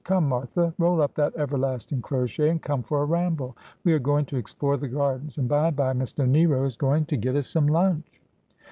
Come, 0.03 0.29
Martha, 0.29 0.73
roll 0.79 0.99
up 0.99 1.13
that 1.13 1.35
everlasting 1.35 2.01
crochet, 2.01 2.49
and 2.49 2.59
come 2.59 2.81
for 2.81 3.03
a 3.03 3.05
ramble. 3.05 3.55
We 3.83 3.93
are 3.93 3.99
going 3.99 4.25
to 4.25 4.35
explore 4.37 4.75
the 4.77 4.87
gardens, 4.87 5.37
and 5.37 5.47
by 5.47 5.67
and 5.67 5.75
by 5.75 5.93
Mr. 5.93 6.27
Nero 6.27 6.65
is 6.65 6.75
going 6.75 7.05
to 7.05 7.17
get 7.17 7.35
us 7.35 7.45
some 7.45 7.67
lunch.' 7.67 8.19